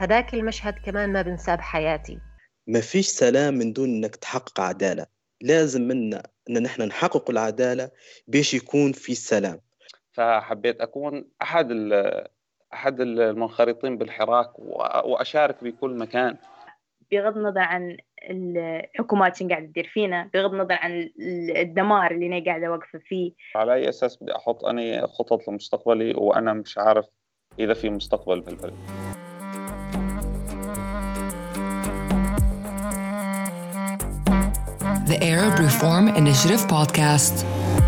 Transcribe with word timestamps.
هذاك 0.00 0.34
المشهد 0.34 0.74
كمان 0.84 1.12
ما 1.12 1.22
بنساه 1.22 1.54
بحياتي. 1.54 2.18
ما 2.66 2.80
فيش 2.80 3.06
سلام 3.06 3.54
من 3.54 3.72
دون 3.72 3.88
إنك 3.88 4.16
تحقق 4.16 4.60
عدالة. 4.60 5.06
لازم 5.40 5.82
منا 5.82 6.22
إن 6.50 6.62
نحن 6.62 6.82
نحقق 6.82 7.30
العدالة 7.30 7.90
باش 8.28 8.54
يكون 8.54 8.92
في 8.92 9.14
سلام. 9.14 9.60
فحبيت 10.12 10.80
أكون 10.80 11.24
أحد 11.42 11.68
أحد 12.72 13.00
المنخرطين 13.00 13.98
بالحراك 13.98 14.58
وأشارك 15.04 15.64
بكل 15.64 15.90
مكان. 15.90 16.36
بغض 17.12 17.36
النظر 17.36 17.60
عن 17.60 17.96
الحكومات 18.30 19.36
شنو 19.36 19.48
قاعدة 19.48 19.66
تدير 19.66 19.90
فينا 19.94 20.30
بغض 20.34 20.52
النظر 20.54 20.74
عن 20.74 21.10
الدمار 21.56 22.10
اللي 22.10 22.26
أنا 22.26 22.44
قاعدة 22.44 22.70
واقفه 22.70 22.98
فيه. 22.98 23.32
على 23.54 23.74
أي 23.74 23.88
أساس 23.88 24.22
بدي 24.22 24.36
أحط 24.36 24.64
أني 24.64 25.06
خطط 25.06 25.48
لمستقبلي 25.48 26.14
وأنا 26.14 26.52
مش 26.52 26.78
عارف 26.78 27.06
إذا 27.58 27.74
في 27.74 27.90
مستقبل 27.90 28.40
بالبلد. 28.40 28.74
The 35.10 35.24
Arab 35.24 35.58
Reform 35.58 36.06
Initiative 36.06 36.60
podcast. 36.68 37.79